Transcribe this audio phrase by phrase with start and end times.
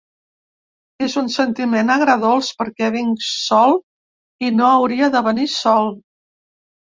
[1.07, 3.77] És un sentiment agredolç perquè vinc sol,
[4.47, 5.93] i no hauria de venir sol.